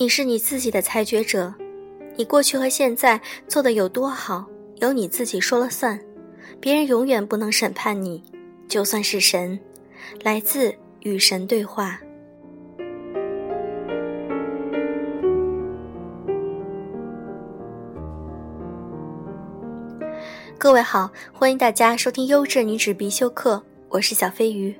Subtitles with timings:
[0.00, 1.52] 你是你自己的裁决者，
[2.14, 5.98] 你过去和现在做的有多好，由你自己说了算，
[6.60, 8.22] 别人永远不能审判你，
[8.68, 9.58] 就算是神。
[10.22, 12.00] 来自与神对话。
[20.56, 24.76] 各位好，欢迎大家收听优质女子必修课，我是小飞鱼。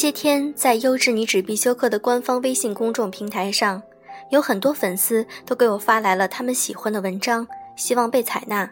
[0.00, 3.82] 这些天，在优质女子必修课的官方微信公众平台上，
[4.30, 7.46] 有很多粉丝都给我发来了他们喜欢的文章，
[7.76, 8.66] 希望被采纳；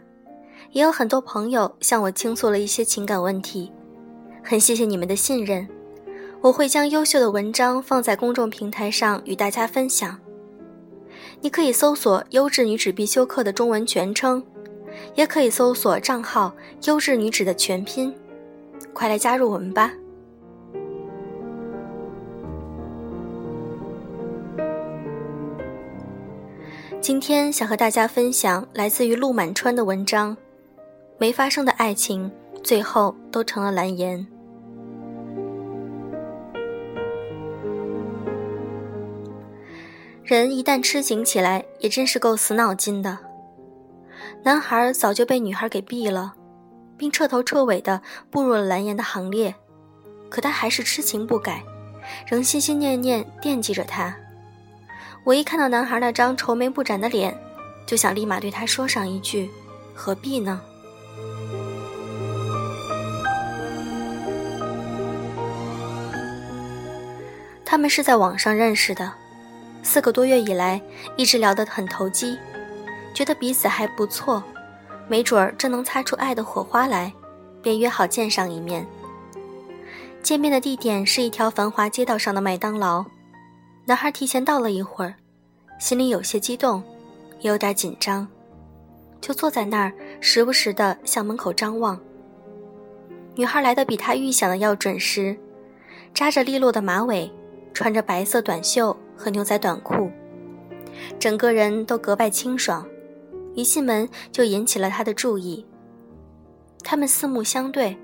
[0.72, 3.70] 也有很多朋友向我倾诉了一些情感问题。
[4.42, 5.68] 很谢谢你们的信任。
[6.40, 10.18] 我会将优秀的文章放在公众平台上与大家分享。
[11.42, 14.42] 你可以搜索“优质女子必修课”的中文全称，
[15.14, 16.56] 也可以搜索账号
[16.88, 18.14] “优质女子”的全拼。
[18.94, 19.92] 快来加入我们吧！
[27.08, 30.36] 今天想和大家分享来自于陆满川的文章：
[31.16, 32.30] 没发生的爱情，
[32.62, 34.26] 最后都成了蓝颜。
[40.22, 43.18] 人一旦痴情起来，也真是够死脑筋的。
[44.42, 46.34] 男孩早就被女孩给毙了，
[46.98, 49.54] 并彻头彻尾的步入了蓝颜的行列，
[50.28, 51.64] 可他还是痴情不改，
[52.26, 54.14] 仍心心念念惦记着她。
[55.24, 57.38] 我一看到男孩那张愁眉不展的脸，
[57.86, 59.50] 就想立马对他说上一句
[59.94, 60.60] ：“何必呢？”
[67.64, 69.12] 他们是在网上认识的。
[69.82, 70.80] 四个多月以来，
[71.16, 72.38] 一直聊得很投机，
[73.12, 74.42] 觉得彼此还不错，
[75.06, 77.12] 没准儿真能擦出爱的火花来，
[77.62, 78.86] 便约好见上一面。
[80.22, 83.04] 见面的地点是一条繁华街道上的麦当劳，
[83.88, 85.14] 男孩提前到了一会儿，
[85.78, 86.82] 心里有些激动，
[87.40, 88.28] 也有点紧张，
[89.18, 89.90] 就坐在那儿，
[90.20, 91.98] 时不时的向门口张望。
[93.34, 95.34] 女孩来的比他预想的要准时，
[96.12, 97.32] 扎着利落的马尾，
[97.72, 98.94] 穿着白色短袖。
[99.16, 100.12] 和牛仔短裤，
[101.18, 102.86] 整个人都格外清爽，
[103.56, 105.66] 一进门就引起了他的注意。
[106.84, 107.96] 他们四目相对，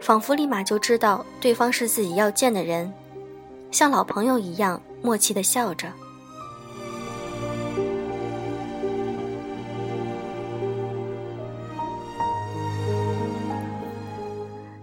[0.00, 2.90] 仿佛立马就知道对方是自己要见的人，
[3.70, 5.86] 像老朋友一样默契的笑着。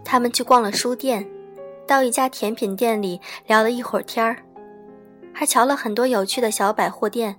[0.05, 1.27] 他们去逛了书店，
[1.87, 4.37] 到一家甜品店里聊了一会儿天儿。
[5.33, 7.35] 还瞧了很多有趣的小百货店。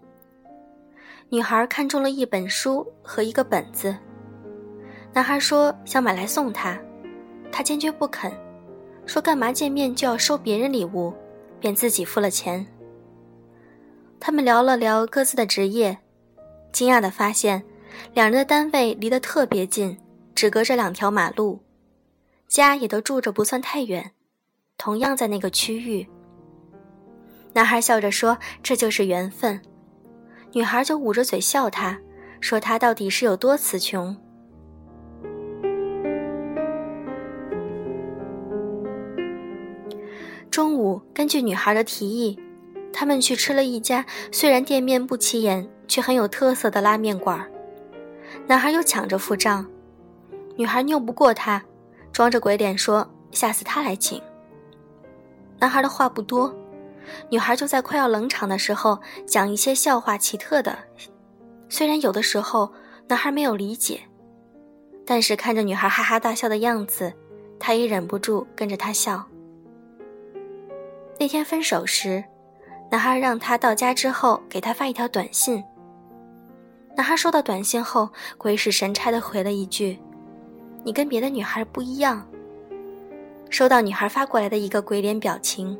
[1.28, 3.94] 女孩看中了一本书和一个本子，
[5.12, 6.76] 男孩说想买来送她，
[7.52, 8.32] 她坚决不肯，
[9.06, 11.14] 说干嘛见面就要收别人礼物，
[11.62, 12.66] 便自己付了钱。
[14.18, 15.96] 他们聊了聊各自的职业，
[16.72, 17.62] 惊讶地发现，
[18.12, 19.96] 两人的单位离得特别近，
[20.34, 21.60] 只隔着两条马路，
[22.48, 24.10] 家也都住着不算太远，
[24.76, 26.06] 同样在那个区域。
[27.52, 29.60] 男孩笑着说：“这就是缘分。”
[30.52, 31.98] 女孩就捂着嘴笑他，
[32.40, 34.16] 说：“他到底是有多词穷？”
[40.52, 42.38] 中午，根据女孩的提议，
[42.92, 47.50] 他们去吃了一家虽然店面不起眼却很有特色的拉面馆。
[48.46, 49.66] 男孩又抢着付账，
[50.54, 51.62] 女孩拗不过他，
[52.12, 54.20] 装着鬼脸说：“下次他来请。”
[55.58, 56.54] 男孩的话不多。
[57.30, 60.76] 女孩就在快要冷场的时候讲一些笑话，奇特的。
[61.70, 62.70] 虽然有的时候
[63.08, 64.02] 男孩没有理解，
[65.06, 67.10] 但是看着女孩哈哈大笑的样子，
[67.58, 69.26] 他也忍不住跟着她笑。
[71.22, 72.24] 那天分手时，
[72.90, 75.62] 男孩让她到家之后给他发一条短信。
[76.96, 79.96] 男孩收到短信后，鬼使神差的回了一句
[80.82, 82.26] ：“你跟别的女孩不一样。”
[83.50, 85.78] 收到女孩发过来的一个鬼脸表情。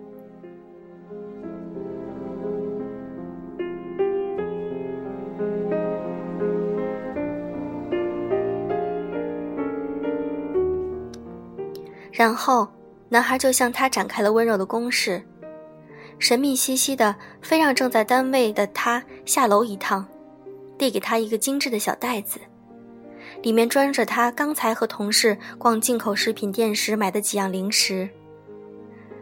[12.13, 12.69] 然后，
[13.09, 15.21] 男孩就向她展开了温柔的攻势，
[16.23, 20.07] 神秘兮兮的，非让正在单位的他下楼一趟，
[20.79, 22.39] 递给他一个精致的小袋子，
[23.43, 28.09] 里面装着他刚才和同事逛进口食品店时买的几样零食。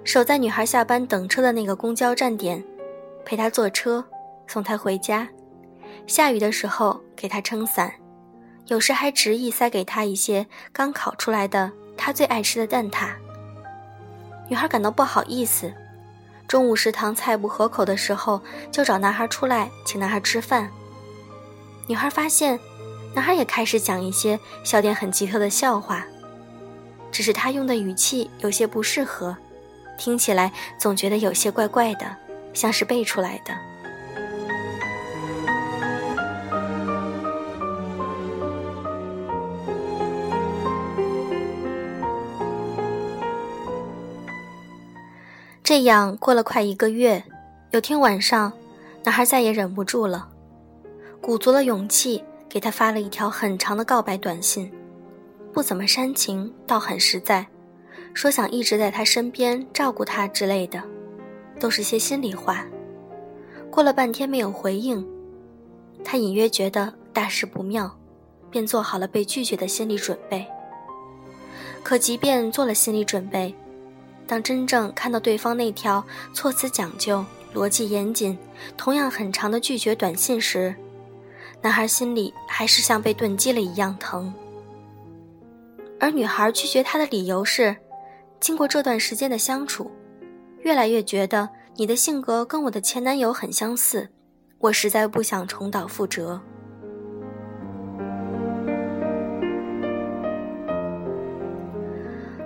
[0.05, 2.63] 守在女孩下班等车的那个公交站点，
[3.25, 4.05] 陪她坐车，
[4.47, 5.27] 送她回家，
[6.07, 7.91] 下雨的时候给她撑伞，
[8.67, 13.09] 有时还执意塞给她一些刚烤出来的他最爱吃的蛋挞。
[14.51, 15.73] 女孩感到不好意思，
[16.51, 18.43] 中午食堂菜不合口的时候，
[18.73, 20.69] 就找男孩出来请男孩吃饭。
[21.87, 22.59] 女孩发现，
[23.15, 26.05] 男孩也开始讲一些笑点很奇特的笑话，
[27.13, 29.37] 只是他用的语气有些不适合，
[29.97, 32.17] 听起来总觉得有些怪怪的，
[32.53, 33.57] 像是背出来的。
[45.71, 47.23] 这样过了快一个月，
[47.71, 48.53] 有天晚上，
[49.05, 50.29] 男孩再也忍不住了，
[51.21, 54.69] 鼓足了勇气给他发了一条很长的告白短信，
[55.53, 57.47] 不怎么煽情，倒很实在，
[58.15, 60.83] 说想一直在他身边照顾他之类的，
[61.61, 62.67] 都是些心里话。
[63.71, 65.07] 过了半天没有回应，
[66.03, 67.89] 他隐约觉得大事不妙，
[68.51, 70.45] 便做好了被拒绝的心理准备。
[71.85, 73.55] 可即便做了心理准备，
[74.31, 78.39] 当真正看到对方那条措辞讲究、逻辑严谨、
[78.77, 80.73] 同样很长的拒绝短信时，
[81.61, 84.33] 男孩心里还是像被钝击了一样疼。
[85.99, 87.77] 而女孩拒绝他的理由是：
[88.39, 89.91] 经过这段时间的相处，
[90.61, 94.09] 越来越觉得你的性格跟我的前男友很相似，
[94.61, 96.41] 我实在不想重蹈覆辙。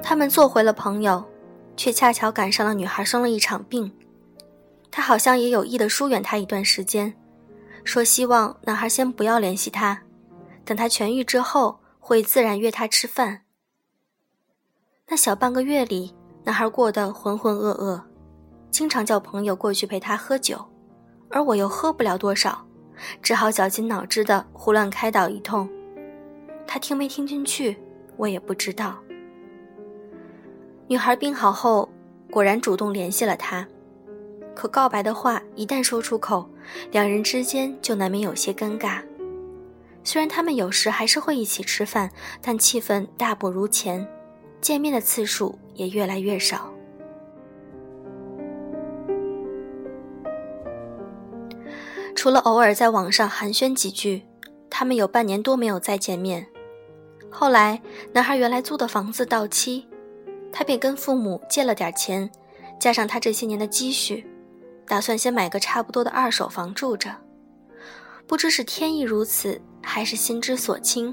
[0.02, 1.22] 他们做回了朋友。
[1.76, 3.92] 却恰巧赶上了女孩生了一场病，
[4.90, 7.14] 他好像也有意的疏远她一段时间，
[7.82, 10.02] 说希望男孩先不要联系他，
[10.64, 13.42] 等他痊愈之后会自然约他吃饭。
[15.08, 18.00] 那小半个月里，男孩过得浑浑噩噩，
[18.70, 20.64] 经常叫朋友过去陪他喝酒，
[21.28, 22.66] 而我又喝不了多少，
[23.20, 25.68] 只好绞尽脑汁的胡乱开导一通，
[26.66, 27.76] 他听没听进去，
[28.16, 29.03] 我也不知道。
[30.86, 31.88] 女孩病好后，
[32.30, 33.66] 果然主动联系了他。
[34.54, 36.48] 可告白的话一旦说出口，
[36.92, 39.00] 两人之间就难免有些尴尬。
[40.04, 42.10] 虽然他们有时还是会一起吃饭，
[42.42, 44.06] 但气氛大不如前，
[44.60, 46.70] 见面的次数也越来越少。
[52.14, 54.22] 除了偶尔在网上寒暄几句，
[54.68, 56.46] 他们有半年多没有再见面。
[57.30, 57.80] 后来，
[58.12, 59.88] 男孩原来租的房子到期。
[60.56, 62.30] 他便跟父母借了点钱，
[62.78, 64.24] 加上他这些年的积蓄，
[64.86, 67.12] 打算先买个差不多的二手房住着。
[68.28, 71.12] 不知是天意如此，还是心之所倾，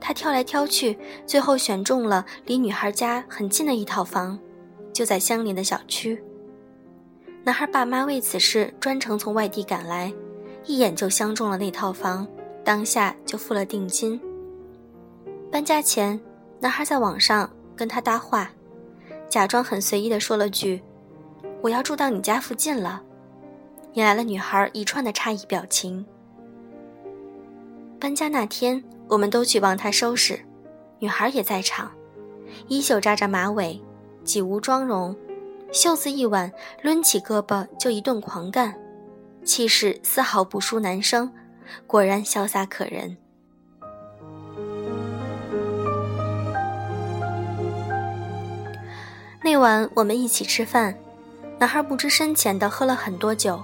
[0.00, 4.36] 他挑来挑去，最后选中了离女孩家很近的一套房，
[4.92, 6.20] 就在相邻的小区。
[7.44, 10.12] 男孩爸妈为此事专程从外地赶来，
[10.66, 12.26] 一眼就相中了那套房，
[12.64, 14.20] 当下就付了定金。
[15.52, 16.20] 搬家前，
[16.58, 17.48] 男孩在网上。
[17.80, 18.50] 跟他搭话，
[19.26, 20.82] 假装很随意的说了句
[21.64, 23.02] ：“我要住到你家附近了。”
[23.94, 26.04] 引来了女孩一串的诧异表情。
[27.98, 30.38] 搬家那天，我们都去帮他收拾，
[30.98, 31.90] 女孩也在场，
[32.68, 33.80] 衣袖扎扎马尾，
[34.24, 35.16] 几无妆容，
[35.72, 36.52] 袖子一挽，
[36.82, 38.78] 抡起胳膊就一顿狂干，
[39.42, 41.32] 气势丝毫不输男生，
[41.86, 43.16] 果然潇洒可人。
[49.42, 50.94] 那晚我们一起吃饭，
[51.58, 53.60] 男孩不知深浅的喝了很多酒，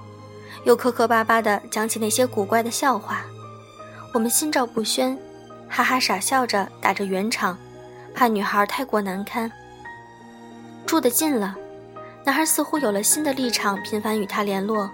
[0.63, 3.23] 又磕磕巴巴的讲起那些古怪的笑话，
[4.11, 5.17] 我们心照不宣，
[5.69, 7.55] 哈哈傻笑着打着圆场，
[8.15, 9.51] 怕女孩太过难堪。
[10.87, 11.55] 住得近了，
[12.25, 14.89] 男孩似乎有了新的立场，频繁与他联络，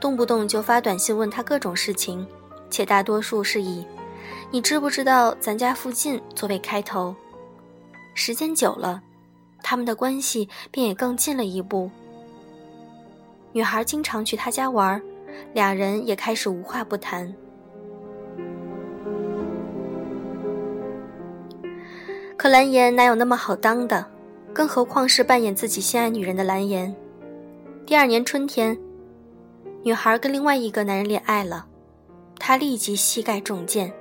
[0.00, 2.26] 动不动就发短信问他各种事情，
[2.70, 3.86] 且大多数是以
[4.50, 7.14] “你知不知道咱家附近”作为开头。
[8.14, 9.02] 时间久了。
[9.68, 11.90] 他们的关系便也更近了一步。
[13.50, 15.02] 女孩经常去他家玩，
[15.54, 17.34] 俩人也开始无话不谈。
[22.36, 24.06] 可蓝颜哪有那么好当的？
[24.54, 26.94] 更何况是扮演自己心爱女人的蓝颜。
[27.84, 28.78] 第二年春天，
[29.82, 31.66] 女孩跟另外一个男人恋爱了，
[32.38, 33.92] 她立即膝盖中箭，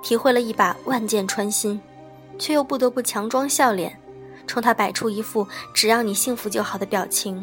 [0.00, 1.80] 体会了一把万箭穿心，
[2.38, 3.98] 却又不得不强装笑脸。
[4.52, 7.42] 冲他摆出一副只要你幸福就好的表情。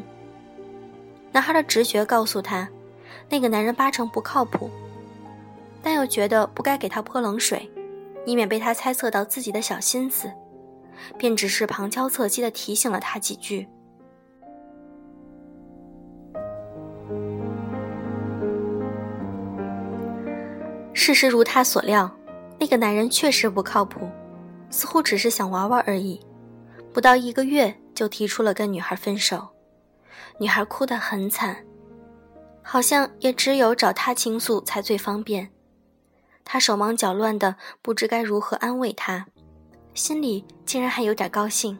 [1.32, 2.70] 男孩的直觉告诉他，
[3.28, 4.70] 那个男人八成不靠谱，
[5.82, 7.68] 但又觉得不该给他泼冷水，
[8.28, 10.32] 以免被他猜测到自己的小心思，
[11.18, 13.68] 便只是旁敲侧击地提醒了他几句。
[20.94, 22.12] 事实如他所料，
[22.60, 24.08] 那个男人确实不靠谱，
[24.70, 26.22] 似乎只是想玩玩而已。
[26.92, 29.48] 不到一个月就提出了跟女孩分手，
[30.40, 31.66] 女孩哭得很惨，
[32.62, 35.50] 好像也只有找他倾诉才最方便。
[36.44, 39.28] 他手忙脚乱的，不知该如何安慰她，
[39.94, 41.78] 心里竟然还有点高兴。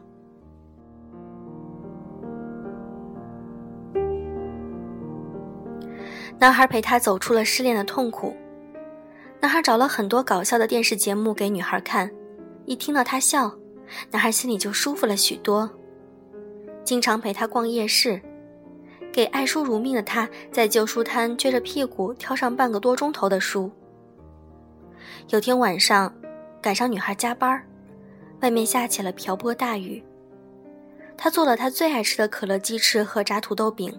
[6.38, 8.36] 男孩陪她走出了失恋的痛苦。
[9.40, 12.08] 男孩找了很多搞笑的电视节目给女孩看，
[12.64, 13.52] 一听到她笑，
[14.10, 15.70] 男孩心里就舒服了许多。
[16.84, 18.20] 经常陪她逛夜市，
[19.12, 23.70] 给爱书如命的他在旧书摊撅着屁股挑上半个多钟头的书。
[25.28, 26.12] 有天晚上，
[26.60, 27.62] 赶上女孩加班，
[28.40, 30.02] 外面下起了瓢泼大雨。
[31.16, 33.96] 他做了他最爱吃的可乐鸡翅和炸土豆饼，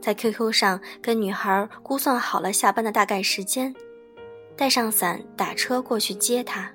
[0.00, 3.74] 在 QQ 上跟女孩估算好了下班的大概时间。
[4.56, 6.70] 带上伞，打车过去接她。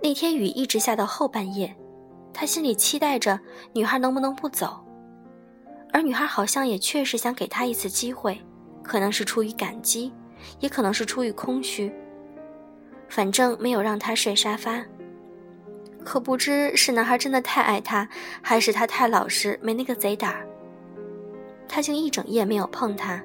[0.00, 1.74] 那天雨一直下到后半夜，
[2.32, 3.38] 他心里期待着
[3.72, 4.78] 女孩能不能不走，
[5.92, 8.40] 而女孩好像也确实想给他一次机会，
[8.82, 10.12] 可能是出于感激，
[10.60, 11.92] 也可能是出于空虚。
[13.08, 14.84] 反正没有让他睡沙发。
[16.04, 18.08] 可不知是男孩真的太爱她，
[18.40, 20.36] 还是他太老实没那个贼胆。
[21.66, 23.22] 他竟一整夜没有碰她。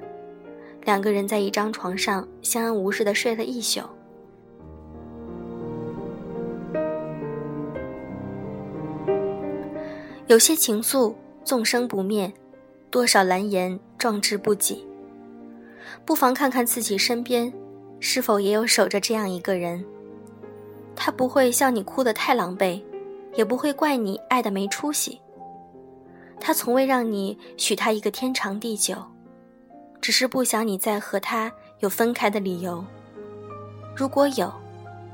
[0.84, 3.80] 两个人在一张床上相安无事的睡了一宿。
[10.26, 11.14] 有些情愫
[11.44, 12.32] 纵生不灭，
[12.90, 14.82] 多少蓝颜壮志不己。
[16.06, 17.52] 不妨看看自己身边，
[18.00, 19.84] 是否也有守着这样一个人。
[20.96, 22.82] 他不会笑你哭得太狼狈，
[23.34, 25.20] 也不会怪你爱的没出息。
[26.40, 28.96] 他从未让你许他一个天长地久。
[30.00, 31.50] 只是不想你再和他
[31.80, 32.84] 有分开的理由。
[33.96, 34.52] 如果有，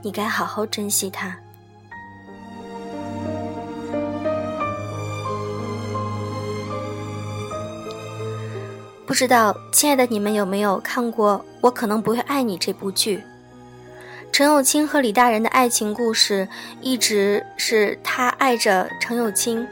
[0.02, 1.38] 你该好好珍惜他。
[9.10, 13.20] 不知道亲爱的你们有没有看过《我可能不会爱你》这部剧？
[14.30, 16.46] 陈友清和李大人的爱情故事，
[16.80, 19.66] 一直是他爱着陈友清，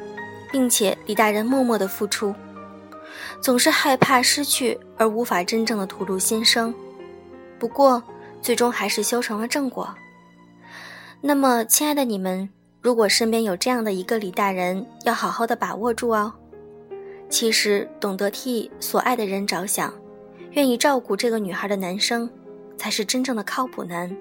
[0.51, 2.35] 并且李大人默默的付出。
[3.41, 6.75] 总是害怕失去而无法真正的吐露心声，
[7.61, 8.03] 不过
[8.43, 9.95] 最终还是修成了正果。
[11.21, 12.51] 那么，亲爱的你们，
[12.83, 16.35] 如果身边有这样的一个李大人，要好好的把握住哦。
[17.29, 19.93] 其实，懂得替所爱的人着想，
[20.53, 22.29] 愿意照顾这个女孩的男生，
[22.77, 24.17] 才是真正的靠谱男。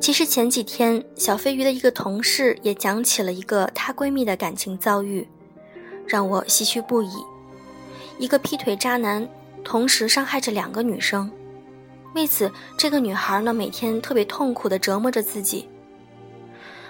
[0.00, 5.26] 其实前几天，小飞鱼的一个同事也讲起了一个她闺蜜的感情遭遇，
[6.06, 7.10] 让我唏嘘不已。
[8.18, 9.28] 一个劈腿渣男，
[9.62, 11.30] 同时伤害着两个女生，
[12.14, 15.68] 为此，这个女孩呢每天特别痛苦地折磨着自己。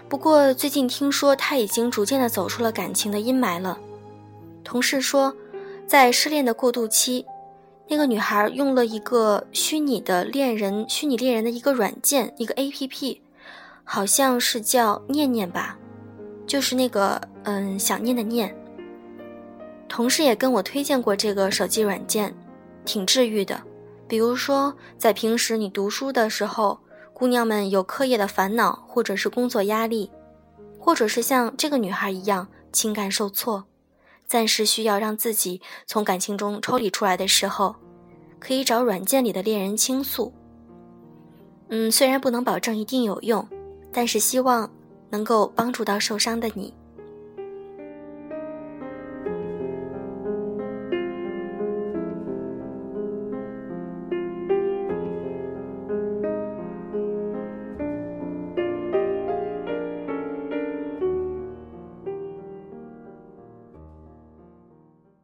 [0.08, 3.78] 不过最近听说他已经逐渐的走出了感情的阴霾了。
[4.62, 5.34] 同事说，
[5.86, 7.24] 在失恋的过渡期。
[7.88, 13.22] 那个女孩用了一个虚拟的恋人、虚拟恋人的一个软件，一个 A P P，
[13.84, 15.78] 好像是叫念念吧，
[16.48, 18.52] 就是那个嗯想念的念。
[19.88, 22.34] 同事也跟我推荐过这个手机软件，
[22.84, 23.62] 挺治愈的。
[24.08, 26.76] 比如说，在平时你读书的时候，
[27.18, 30.10] 姑娘们有课业的烦恼，或者是工作压力，
[30.78, 33.64] 或者是像这个女孩一样情感受挫。
[34.26, 37.76] 暂时需要让自己从感情中抽离出来的时候，
[38.38, 40.30] 可以找软件里的恋人倾诉。
[41.70, 43.48] 嗯，虽然不能保证一定有用，
[43.90, 44.70] 但是希望
[45.08, 46.74] 能够帮助到受伤的你。